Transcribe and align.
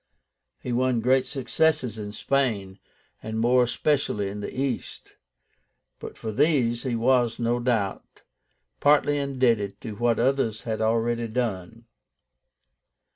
He 0.63 0.71
won 0.73 0.99
great 0.99 1.27
successes 1.27 1.99
in 1.99 2.11
Spain, 2.11 2.79
and 3.21 3.39
more 3.39 3.61
especially 3.61 4.29
in 4.29 4.39
the 4.39 4.51
East; 4.51 5.15
but 5.99 6.17
for 6.17 6.31
these 6.31 6.81
he 6.81 6.95
was, 6.95 7.37
no 7.37 7.59
doubt, 7.59 8.23
partly 8.79 9.19
indebted 9.19 9.79
to 9.81 9.91
what 9.93 10.17
others 10.17 10.63
had 10.63 10.81
already 10.81 11.27
done. 11.27 11.85